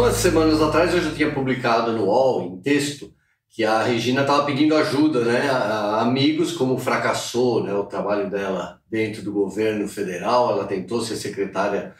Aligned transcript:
Umas 0.00 0.16
semanas 0.16 0.62
atrás 0.62 0.94
eu 0.94 1.02
já 1.02 1.10
tinha 1.10 1.30
publicado 1.30 1.92
no 1.92 2.06
UOL, 2.06 2.46
em 2.46 2.56
texto, 2.62 3.12
que 3.50 3.66
a 3.66 3.82
Regina 3.82 4.22
estava 4.22 4.46
pedindo 4.46 4.74
ajuda, 4.74 5.20
né? 5.26 5.50
A 5.50 6.00
amigos, 6.00 6.52
como 6.52 6.78
fracassou 6.78 7.62
né, 7.62 7.74
o 7.74 7.84
trabalho 7.84 8.30
dela 8.30 8.80
dentro 8.90 9.20
do 9.20 9.30
governo 9.30 9.86
federal, 9.86 10.52
ela 10.52 10.64
tentou 10.64 11.02
ser 11.02 11.16
secretária 11.16 11.94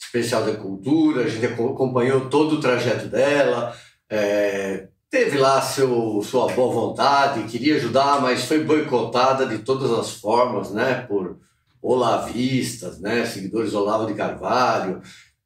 especial 0.00 0.46
da 0.46 0.54
cultura, 0.54 1.24
a 1.24 1.28
gente 1.28 1.44
acompanhou 1.44 2.30
todo 2.30 2.54
o 2.54 2.60
trajeto 2.60 3.08
dela, 3.08 3.76
é, 4.08 4.88
teve 5.10 5.36
lá 5.36 5.60
seu, 5.60 6.22
sua 6.22 6.50
boa 6.54 6.72
vontade, 6.72 7.42
queria 7.50 7.76
ajudar, 7.76 8.22
mas 8.22 8.46
foi 8.46 8.64
boicotada 8.64 9.44
de 9.44 9.58
todas 9.58 9.90
as 9.90 10.10
formas, 10.14 10.70
né? 10.70 11.04
Por 11.06 11.36
olavistas, 11.82 12.98
né? 12.98 13.26
Seguidores 13.26 13.74
Olavo 13.74 14.06
de 14.06 14.14
Carvalho, 14.14 15.02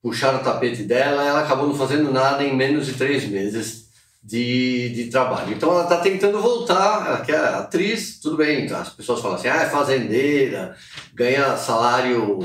puxaram 0.06 0.38
o 0.38 0.44
tapete 0.44 0.84
dela, 0.84 1.24
ela 1.24 1.40
acabou 1.40 1.66
não 1.66 1.74
fazendo 1.74 2.12
nada 2.12 2.44
em 2.44 2.56
menos 2.56 2.86
de 2.86 2.92
três 2.92 3.28
meses 3.28 3.88
de, 4.22 4.90
de 4.90 5.10
trabalho. 5.10 5.52
Então 5.52 5.72
ela 5.72 5.82
está 5.82 5.96
tentando 5.96 6.40
voltar, 6.40 7.08
ela 7.08 7.20
quer 7.22 7.36
atriz, 7.36 8.20
tudo 8.20 8.36
bem, 8.36 8.72
as 8.72 8.90
pessoas 8.90 9.20
falam 9.20 9.36
assim, 9.36 9.48
ah, 9.48 9.62
é 9.62 9.68
fazendeira, 9.68 10.76
ganha 11.12 11.56
salário, 11.56 12.38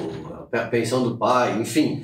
pensão 0.71 1.03
do 1.03 1.17
pai, 1.19 1.59
enfim. 1.61 2.03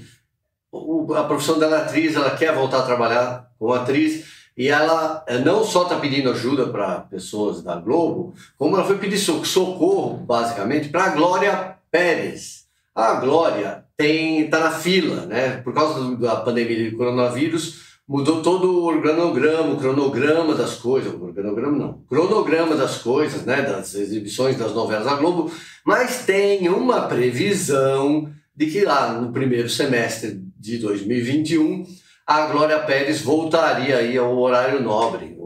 O, 0.71 1.15
a 1.15 1.23
profissão 1.23 1.57
dela 1.57 1.77
é 1.77 1.81
atriz, 1.81 2.15
ela 2.15 2.37
quer 2.37 2.53
voltar 2.53 2.81
a 2.81 2.85
trabalhar 2.85 3.49
como 3.57 3.73
atriz, 3.73 4.27
e 4.55 4.67
ela 4.67 5.25
eh, 5.27 5.39
não 5.39 5.63
só 5.63 5.83
está 5.83 5.95
pedindo 5.95 6.29
ajuda 6.29 6.67
para 6.67 6.99
pessoas 6.99 7.63
da 7.63 7.77
Globo, 7.77 8.35
como 8.59 8.75
ela 8.75 8.85
foi 8.85 8.99
pedir 8.99 9.17
socorro, 9.17 10.17
basicamente, 10.17 10.89
para 10.89 11.05
a 11.05 11.09
Glória 11.09 11.77
Pérez. 11.89 12.66
A 12.97 13.13
Glória 13.19 13.83
tem 13.95 14.41
está 14.41 14.59
na 14.59 14.71
fila, 14.71 15.27
né? 15.27 15.57
Por 15.57 15.71
causa 15.71 16.15
da 16.15 16.37
pandemia 16.37 16.89
do 16.89 16.97
coronavírus, 16.97 17.99
mudou 18.07 18.41
todo 18.41 18.71
o 18.71 18.85
organograma, 18.85 19.75
o 19.75 19.77
cronograma 19.77 20.55
das 20.55 20.77
coisas, 20.77 21.13
o 21.13 21.23
organograma 21.23 21.77
não, 21.77 22.01
cronograma 22.09 22.75
das 22.75 22.97
coisas, 22.97 23.45
né? 23.45 23.61
Das 23.61 23.93
exibições 23.93 24.57
das 24.57 24.73
novelas 24.73 25.05
da 25.05 25.13
Globo, 25.13 25.51
mas 25.85 26.25
tem 26.25 26.69
uma 26.69 27.03
previsão 27.03 28.31
de 28.55 28.65
que 28.65 28.83
lá 28.83 29.13
no 29.13 29.31
primeiro 29.31 29.69
semestre 29.69 30.41
de 30.57 30.79
2021 30.79 31.85
a 32.25 32.47
Glória 32.47 32.79
Pérez 32.79 33.21
voltaria 33.21 33.97
aí 33.97 34.17
ao 34.17 34.35
horário 34.39 34.81
nobre, 34.81 35.37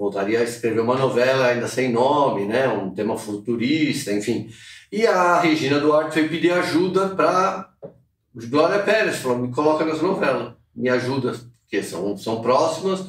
voltaria 0.00 0.40
a 0.40 0.44
escrever 0.44 0.80
uma 0.80 0.96
novela 0.96 1.48
ainda 1.48 1.68
sem 1.68 1.92
nome, 1.92 2.46
né? 2.46 2.66
Um 2.66 2.88
tema 2.88 3.18
futurista, 3.18 4.10
enfim. 4.10 4.48
E 4.90 5.06
a 5.06 5.38
Regina 5.40 5.78
Duarte 5.78 6.14
foi 6.14 6.26
pedir 6.26 6.52
ajuda 6.52 7.10
para 7.10 7.68
Glória 8.34 8.82
Pérez, 8.82 9.16
falou, 9.16 9.38
me 9.38 9.52
coloca 9.52 9.84
nessa 9.84 10.02
novela, 10.02 10.56
me 10.74 10.88
ajuda, 10.88 11.38
porque 11.60 11.82
são, 11.82 12.16
são 12.16 12.40
próximas. 12.40 13.06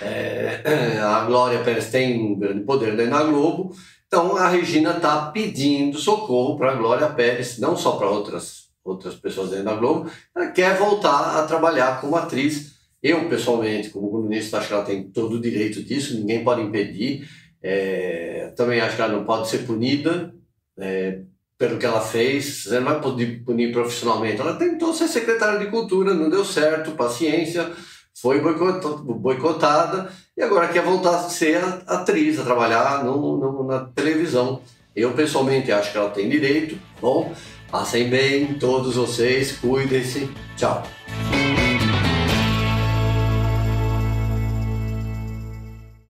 É, 0.00 0.98
a 0.98 1.26
Glória 1.26 1.62
Pérez 1.62 1.90
tem 1.90 2.18
um 2.18 2.38
grande 2.38 2.64
poder 2.64 2.96
dentro 2.96 3.12
da 3.12 3.24
Globo, 3.24 3.74
então 4.06 4.34
a 4.34 4.48
Regina 4.48 4.96
está 4.96 5.26
pedindo 5.26 5.98
socorro 5.98 6.56
para 6.56 6.72
a 6.72 6.74
Glória 6.74 7.10
Pérez, 7.10 7.58
não 7.58 7.76
só 7.76 7.92
para 7.92 8.08
outras, 8.08 8.70
outras 8.82 9.14
pessoas 9.14 9.50
dentro 9.50 9.66
da 9.66 9.74
Globo, 9.74 10.10
ela 10.34 10.46
quer 10.52 10.78
voltar 10.78 11.38
a 11.38 11.46
trabalhar 11.46 12.00
como 12.00 12.16
atriz. 12.16 12.80
Eu, 13.02 13.28
pessoalmente, 13.28 13.90
como 13.90 14.09
colunista, 14.30 14.58
acho 14.58 14.68
que 14.68 14.74
ela 14.74 14.84
tem 14.84 15.02
todo 15.02 15.34
o 15.34 15.40
direito 15.40 15.82
disso, 15.82 16.14
ninguém 16.14 16.44
pode 16.44 16.62
impedir. 16.62 17.28
É, 17.62 18.52
também 18.56 18.80
acho 18.80 18.96
que 18.96 19.02
ela 19.02 19.12
não 19.12 19.24
pode 19.24 19.48
ser 19.48 19.66
punida, 19.66 20.32
é, 20.78 21.20
pelo 21.58 21.78
que 21.78 21.84
ela 21.84 22.00
fez, 22.00 22.64
você 22.64 22.80
não 22.80 22.86
vai 22.86 23.00
poder 23.00 23.42
punir 23.44 23.72
profissionalmente. 23.72 24.40
Ela 24.40 24.54
tentou 24.54 24.94
ser 24.94 25.08
secretária 25.08 25.58
de 25.58 25.66
cultura, 25.66 26.14
não 26.14 26.30
deu 26.30 26.44
certo, 26.44 26.92
paciência, 26.92 27.70
foi 28.14 28.40
boicotada 28.40 30.10
e 30.36 30.42
agora 30.42 30.68
quer 30.68 30.82
voltar 30.82 31.16
a 31.16 31.28
ser 31.28 31.62
atriz, 31.86 32.38
a 32.38 32.44
trabalhar 32.44 33.04
no, 33.04 33.36
no, 33.36 33.66
na 33.66 33.80
televisão. 33.80 34.62
Eu 34.96 35.12
pessoalmente 35.12 35.70
acho 35.70 35.92
que 35.92 35.98
ela 35.98 36.10
tem 36.10 36.28
direito. 36.28 36.78
Bom, 37.00 37.32
passem 37.70 38.08
bem, 38.08 38.54
todos 38.54 38.96
vocês, 38.96 39.52
cuidem-se. 39.52 40.30
Tchau. 40.56 40.99